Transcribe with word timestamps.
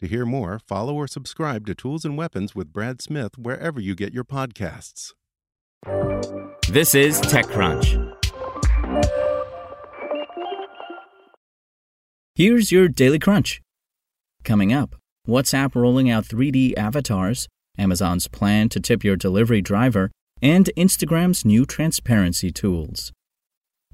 To 0.00 0.06
hear 0.06 0.26
more, 0.26 0.58
follow 0.58 0.94
or 0.94 1.06
subscribe 1.06 1.66
to 1.66 1.74
Tools 1.74 2.04
and 2.04 2.18
Weapons 2.18 2.54
with 2.54 2.70
Brad 2.70 3.00
Smith 3.00 3.38
wherever 3.38 3.80
you 3.80 3.94
get 3.94 4.12
your 4.12 4.24
podcasts. 4.24 5.14
This 6.68 6.94
is 6.94 7.18
TechCrunch. 7.22 8.12
Here's 12.34 12.70
your 12.70 12.88
Daily 12.88 13.18
Crunch. 13.18 13.62
Coming 14.44 14.70
up, 14.70 14.96
WhatsApp 15.26 15.74
rolling 15.74 16.10
out 16.10 16.24
3D 16.24 16.76
avatars, 16.76 17.48
Amazon's 17.78 18.28
plan 18.28 18.68
to 18.68 18.80
tip 18.80 19.02
your 19.02 19.16
delivery 19.16 19.62
driver, 19.62 20.10
and 20.42 20.68
Instagram's 20.76 21.46
new 21.46 21.64
transparency 21.64 22.50
tools. 22.52 23.12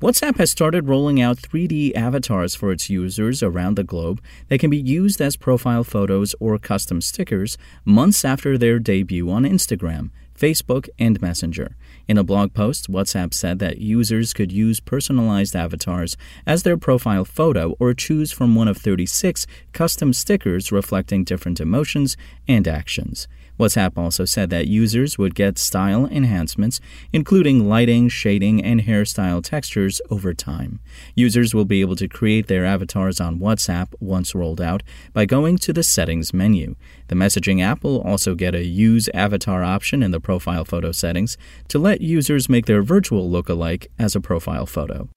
WhatsApp 0.03 0.39
has 0.39 0.51
started 0.51 0.89
rolling 0.89 1.21
out 1.21 1.37
3D 1.37 1.95
avatars 1.95 2.57
for 2.57 2.73
its 2.73 2.91
users 2.91 3.41
around 3.41 3.77
the 3.77 3.85
globe 3.85 4.21
that 4.49 4.59
can 4.59 4.69
be 4.69 4.81
used 4.81 5.21
as 5.21 5.37
profile 5.37 5.85
photos 5.85 6.35
or 6.41 6.59
custom 6.59 7.01
stickers 7.01 7.57
months 7.85 8.25
after 8.25 8.59
their 8.59 8.81
debut 8.81 9.31
on 9.31 9.45
Instagram, 9.45 10.11
Facebook, 10.37 10.89
and 10.99 11.23
Messenger. 11.23 11.77
In 12.09 12.19
a 12.19 12.25
blog 12.25 12.53
post, 12.53 12.91
WhatsApp 12.91 13.33
said 13.33 13.61
that 13.61 13.79
users 13.79 14.33
could 14.33 14.51
use 14.51 14.81
personalized 14.81 15.55
avatars 15.55 16.17
as 16.45 16.65
their 16.65 16.77
profile 16.77 17.25
photo 17.25 17.77
or 17.79 17.95
choose 17.95 18.33
from 18.33 18.57
one 18.57 18.67
of 18.67 18.79
36 18.79 19.47
custom 19.73 20.13
stickers 20.13 20.73
reflecting 20.73 21.23
different 21.23 21.61
emotions 21.61 22.17
and 22.49 22.67
actions. 22.67 23.29
WhatsApp 23.63 23.97
also 23.97 24.25
said 24.25 24.51
that 24.51 24.67
users 24.67 25.19
would 25.19 25.37
get 25.37 25.57
style 25.57 26.07
enhancements, 26.07 26.81
including 27.13 27.69
lighting, 27.69 28.09
shading, 28.09 28.61
and 28.61 28.81
hairstyle 28.81 29.41
textures 29.41 30.01
over 30.11 30.35
time. 30.35 30.81
Users 31.15 31.55
will 31.55 31.65
be 31.65 31.81
able 31.81 31.95
to 31.95 32.09
create 32.09 32.49
their 32.49 32.65
avatars 32.65 33.21
on 33.21 33.39
WhatsApp 33.39 33.95
once 34.01 34.35
rolled 34.35 34.61
out 34.61 34.83
by 35.13 35.27
going 35.27 35.59
to 35.59 35.73
the 35.73 35.85
Settings 35.85 36.35
menu. 36.35 36.75
The 37.07 37.15
messaging 37.15 37.63
app 37.63 37.85
will 37.85 38.01
also 38.01 38.35
get 38.35 38.57
a 38.57 38.65
Use 38.65 39.09
Avatar 39.15 39.63
option 39.63 40.03
in 40.03 40.11
the 40.11 40.19
profile 40.19 40.65
photo 40.65 40.91
settings 40.91 41.39
to 41.69 41.79
let 41.79 42.01
users 42.01 42.49
make 42.49 42.67
their 42.67 42.83
virtual 42.83 43.31
look-alike 43.31 43.87
as 43.97 44.17
a 44.17 44.21
profile 44.21 44.67
photo. 44.67 45.09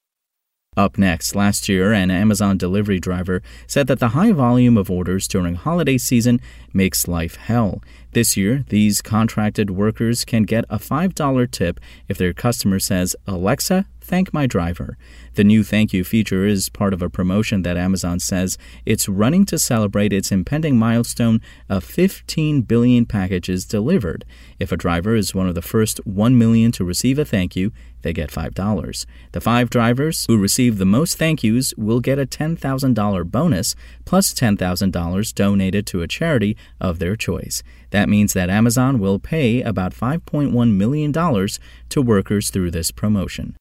Up 0.77 0.97
next, 0.97 1.35
last 1.35 1.69
year, 1.69 1.93
an 1.93 2.11
Amazon 2.11 2.57
delivery 2.57 2.99
driver 2.99 3.41
said 3.65 3.87
that 3.87 3.99
the 3.99 4.09
high 4.09 4.33
volume 4.33 4.77
of 4.77 4.91
orders 4.91 5.25
during 5.25 5.55
holiday 5.55 5.97
season 5.97 6.41
makes 6.73 7.07
life 7.07 7.37
hell. 7.37 7.81
This 8.11 8.35
year, 8.35 8.65
these 8.67 9.01
contracted 9.01 9.69
workers 9.69 10.25
can 10.25 10.43
get 10.43 10.65
a 10.69 10.77
$5 10.77 11.51
tip 11.51 11.79
if 12.09 12.17
their 12.17 12.33
customer 12.33 12.79
says, 12.79 13.15
Alexa, 13.25 13.85
thank 14.05 14.33
my 14.33 14.45
driver. 14.45 14.97
The 15.33 15.43
new 15.43 15.63
thank 15.63 15.91
you 15.93 16.03
feature 16.03 16.45
is 16.45 16.69
part 16.69 16.93
of 16.93 17.01
a 17.01 17.09
promotion 17.09 17.63
that 17.63 17.75
Amazon 17.75 18.19
says 18.19 18.57
it's 18.85 19.09
running 19.09 19.45
to 19.45 19.59
celebrate 19.59 20.13
its 20.13 20.31
impending 20.31 20.77
milestone 20.77 21.41
of 21.67 21.83
15 21.83 22.61
billion 22.61 23.05
packages 23.05 23.65
delivered. 23.65 24.23
If 24.59 24.71
a 24.71 24.77
driver 24.77 25.15
is 25.15 25.35
one 25.35 25.49
of 25.49 25.55
the 25.55 25.61
first 25.61 25.99
1 26.05 26.37
million 26.37 26.71
to 26.73 26.85
receive 26.85 27.19
a 27.19 27.25
thank 27.25 27.55
you, 27.55 27.71
they 28.03 28.13
get 28.13 28.29
$5. 28.29 29.05
The 29.31 29.41
five 29.41 29.71
drivers 29.71 30.25
who 30.27 30.37
receive 30.37 30.77
the 30.77 30.85
most 30.85 31.17
thank 31.17 31.43
yous 31.43 31.73
will 31.75 31.99
get 31.99 32.19
a 32.19 32.27
$10,000 32.27 33.31
bonus 33.31 33.75
plus 34.05 34.31
$10,000 34.31 35.33
donated 35.33 35.87
to 35.87 36.03
a 36.03 36.07
charity 36.07 36.55
of 36.79 36.99
their 36.99 37.15
choice. 37.15 37.63
That 37.89 38.07
means 38.07 38.33
that 38.33 38.51
Amazon 38.51 38.99
will 38.99 39.17
pay 39.17 39.63
about 39.63 39.93
$5.1 39.93 40.75
million 40.75 41.11
to 41.11 42.01
workers 42.01 42.51
through 42.51 42.69
this 42.69 42.91
promotion. 42.91 43.55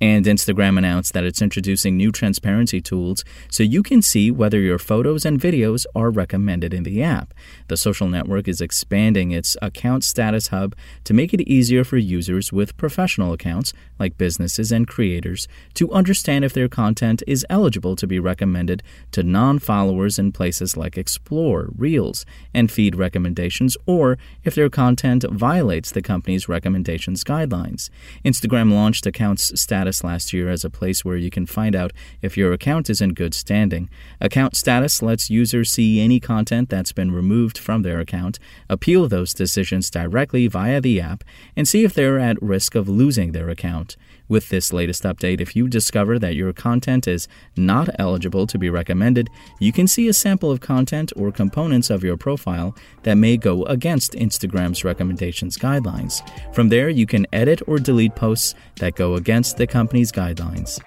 And 0.00 0.24
Instagram 0.24 0.78
announced 0.78 1.12
that 1.12 1.24
it's 1.24 1.42
introducing 1.42 1.96
new 1.96 2.10
transparency 2.10 2.80
tools 2.80 3.22
so 3.50 3.62
you 3.62 3.82
can 3.82 4.00
see 4.00 4.30
whether 4.30 4.58
your 4.58 4.78
photos 4.78 5.26
and 5.26 5.38
videos 5.38 5.84
are 5.94 6.10
recommended 6.10 6.72
in 6.72 6.84
the 6.84 7.02
app. 7.02 7.34
The 7.68 7.76
social 7.76 8.08
network 8.08 8.48
is 8.48 8.62
expanding 8.62 9.30
its 9.30 9.58
account 9.60 10.04
status 10.04 10.48
hub 10.48 10.74
to 11.04 11.12
make 11.12 11.34
it 11.34 11.42
easier 11.42 11.84
for 11.84 11.98
users 11.98 12.50
with 12.50 12.76
professional 12.78 13.34
accounts, 13.34 13.74
like 13.98 14.16
businesses 14.16 14.72
and 14.72 14.88
creators, 14.88 15.46
to 15.74 15.92
understand 15.92 16.46
if 16.46 16.54
their 16.54 16.68
content 16.68 17.22
is 17.26 17.44
eligible 17.50 17.94
to 17.96 18.06
be 18.06 18.18
recommended 18.18 18.82
to 19.12 19.22
non 19.22 19.58
followers 19.58 20.18
in 20.18 20.32
places 20.32 20.78
like 20.78 20.96
Explore, 20.96 21.68
Reels, 21.76 22.24
and 22.54 22.72
Feed 22.72 22.96
recommendations, 22.96 23.76
or 23.84 24.16
if 24.44 24.54
their 24.54 24.70
content 24.70 25.24
violates 25.30 25.92
the 25.92 26.00
company's 26.00 26.48
recommendations 26.48 27.22
guidelines. 27.22 27.90
Instagram 28.24 28.72
launched 28.72 29.04
accounts 29.04 29.60
status 29.60 29.89
status 29.90 30.04
last 30.04 30.32
year 30.32 30.48
as 30.48 30.64
a 30.64 30.70
place 30.70 31.04
where 31.04 31.16
you 31.16 31.30
can 31.30 31.46
find 31.46 31.74
out 31.74 31.92
if 32.22 32.36
your 32.36 32.52
account 32.52 32.88
is 32.88 33.00
in 33.00 33.14
good 33.14 33.34
standing. 33.34 33.88
Account 34.20 34.54
status 34.54 35.02
lets 35.02 35.30
users 35.30 35.70
see 35.70 36.00
any 36.00 36.20
content 36.20 36.68
that's 36.68 36.92
been 36.92 37.10
removed 37.10 37.58
from 37.58 37.82
their 37.82 37.98
account, 37.98 38.38
appeal 38.68 39.08
those 39.08 39.34
decisions 39.34 39.90
directly 39.90 40.46
via 40.46 40.80
the 40.80 41.00
app, 41.00 41.24
and 41.56 41.66
see 41.66 41.84
if 41.84 41.92
they're 41.94 42.20
at 42.20 42.40
risk 42.40 42.76
of 42.76 42.88
losing 42.88 43.32
their 43.32 43.48
account. 43.48 43.96
With 44.30 44.48
this 44.48 44.72
latest 44.72 45.02
update, 45.02 45.40
if 45.40 45.56
you 45.56 45.66
discover 45.66 46.16
that 46.20 46.36
your 46.36 46.52
content 46.52 47.08
is 47.08 47.26
not 47.56 47.88
eligible 47.98 48.46
to 48.46 48.58
be 48.58 48.70
recommended, 48.70 49.28
you 49.58 49.72
can 49.72 49.88
see 49.88 50.06
a 50.06 50.12
sample 50.12 50.52
of 50.52 50.60
content 50.60 51.12
or 51.16 51.32
components 51.32 51.90
of 51.90 52.04
your 52.04 52.16
profile 52.16 52.76
that 53.02 53.14
may 53.14 53.36
go 53.36 53.64
against 53.64 54.12
Instagram's 54.12 54.84
recommendations 54.84 55.58
guidelines. 55.58 56.22
From 56.54 56.68
there, 56.68 56.88
you 56.88 57.06
can 57.06 57.26
edit 57.32 57.60
or 57.66 57.80
delete 57.80 58.14
posts 58.14 58.54
that 58.76 58.94
go 58.94 59.16
against 59.16 59.56
the 59.56 59.66
company's 59.66 60.12
guidelines. 60.12 60.80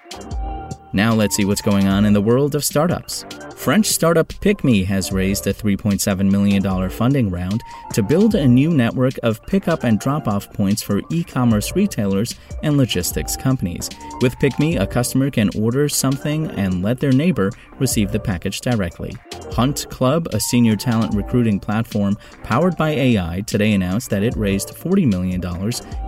Now 0.94 1.12
let's 1.12 1.34
see 1.34 1.44
what's 1.44 1.60
going 1.60 1.88
on 1.88 2.04
in 2.04 2.12
the 2.12 2.20
world 2.20 2.54
of 2.54 2.64
startups. 2.64 3.24
French 3.56 3.86
startup 3.86 4.28
PickMe 4.28 4.86
has 4.86 5.10
raised 5.10 5.44
a 5.48 5.52
$3.7 5.52 6.30
million 6.30 6.88
funding 6.88 7.30
round 7.30 7.64
to 7.94 8.02
build 8.02 8.36
a 8.36 8.46
new 8.46 8.70
network 8.70 9.14
of 9.24 9.44
pickup 9.44 9.82
and 9.82 9.98
drop 9.98 10.28
off 10.28 10.52
points 10.52 10.84
for 10.84 11.02
e 11.10 11.24
commerce 11.24 11.74
retailers 11.74 12.36
and 12.62 12.76
logistics 12.76 13.36
companies. 13.36 13.90
With 14.20 14.38
PickMe, 14.38 14.80
a 14.80 14.86
customer 14.86 15.30
can 15.30 15.50
order 15.60 15.88
something 15.88 16.46
and 16.52 16.80
let 16.84 17.00
their 17.00 17.12
neighbor 17.12 17.50
receive 17.80 18.12
the 18.12 18.20
package 18.20 18.60
directly. 18.60 19.16
Hunt 19.54 19.88
Club, 19.88 20.26
a 20.32 20.40
senior 20.40 20.74
talent 20.74 21.14
recruiting 21.14 21.60
platform 21.60 22.18
powered 22.42 22.76
by 22.76 22.90
AI, 22.90 23.42
today 23.42 23.72
announced 23.72 24.10
that 24.10 24.24
it 24.24 24.34
raised 24.36 24.70
$40 24.70 25.06
million 25.06 25.40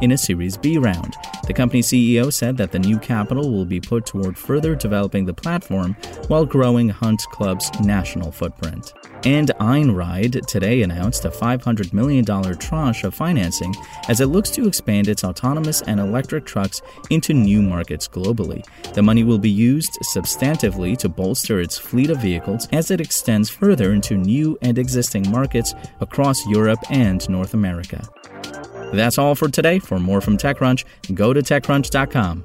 in 0.02 0.10
a 0.10 0.18
Series 0.18 0.56
B 0.56 0.78
round. 0.78 1.14
The 1.46 1.54
company 1.54 1.80
CEO 1.80 2.32
said 2.32 2.56
that 2.56 2.72
the 2.72 2.80
new 2.80 2.98
capital 2.98 3.52
will 3.52 3.64
be 3.64 3.80
put 3.80 4.04
toward 4.04 4.36
further 4.36 4.74
developing 4.74 5.26
the 5.26 5.32
platform 5.32 5.96
while 6.26 6.44
growing 6.44 6.88
Hunt 6.88 7.22
Club's 7.30 7.70
national 7.78 8.32
footprint. 8.32 8.92
And 9.26 9.48
Einride 9.58 10.46
today 10.46 10.82
announced 10.82 11.24
a 11.24 11.30
$500 11.30 11.92
million 11.92 12.24
tranche 12.58 13.02
of 13.02 13.12
financing 13.12 13.74
as 14.08 14.20
it 14.20 14.26
looks 14.26 14.50
to 14.50 14.68
expand 14.68 15.08
its 15.08 15.24
autonomous 15.24 15.82
and 15.82 15.98
electric 15.98 16.46
trucks 16.46 16.80
into 17.10 17.34
new 17.34 17.60
markets 17.60 18.06
globally. 18.06 18.64
The 18.94 19.02
money 19.02 19.24
will 19.24 19.40
be 19.40 19.50
used 19.50 19.98
substantively 20.14 20.96
to 20.98 21.08
bolster 21.08 21.60
its 21.60 21.76
fleet 21.76 22.10
of 22.10 22.18
vehicles 22.18 22.68
as 22.70 22.92
it 22.92 23.00
extends 23.00 23.50
further 23.50 23.92
into 23.92 24.14
new 24.14 24.56
and 24.62 24.78
existing 24.78 25.28
markets 25.28 25.74
across 25.98 26.46
Europe 26.46 26.78
and 26.88 27.28
North 27.28 27.52
America. 27.52 28.08
That's 28.92 29.18
all 29.18 29.34
for 29.34 29.48
today. 29.48 29.80
For 29.80 29.98
more 29.98 30.20
from 30.20 30.38
TechCrunch, 30.38 30.84
go 31.14 31.32
to 31.32 31.40
TechCrunch.com. 31.40 32.44